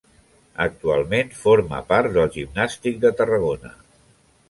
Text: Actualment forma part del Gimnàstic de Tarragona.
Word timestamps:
Actualment 0.63 1.29
forma 1.43 1.83
part 1.93 2.17
del 2.17 2.35
Gimnàstic 2.39 3.01
de 3.07 3.15
Tarragona. 3.23 3.77